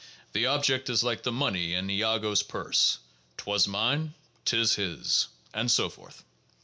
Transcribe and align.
The 0.33 0.47
object 0.47 0.89
is 0.89 1.03
like 1.03 1.21
the 1.21 1.31
money 1.31 1.75
in 1.75 1.87
Iago's 1.87 2.41
purse;" 2.41 2.97
'twas 3.37 3.67
mine, 3.67 4.15
'tis 4.45 4.73
his," 4.73 5.27
and 5.53 5.69
so 5.69 5.89
forth. 5.89 6.23